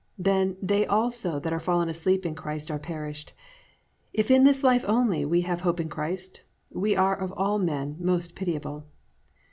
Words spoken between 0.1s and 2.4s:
Then they also that are fallen asleep in